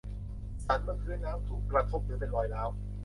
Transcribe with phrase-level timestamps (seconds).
[0.65, 2.69] สันบนพื้นน้ำ ถูกกระทบ หรือเป็นรอยร้าว